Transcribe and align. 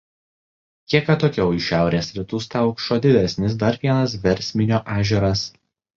Kiek 0.93 1.11
atokiau 1.15 1.51
į 1.57 1.59
šiaurės 1.65 2.09
rytus 2.17 2.49
telkšo 2.53 2.97
didesnis 3.05 3.59
dar 3.65 3.81
vienas 3.85 4.17
Versminio 4.25 4.81
ežeras. 4.97 5.45